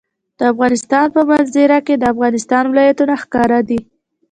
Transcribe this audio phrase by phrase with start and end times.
[0.39, 3.79] د افغانستان په منظره کې د افغانستان ولايتونه ښکاره ده.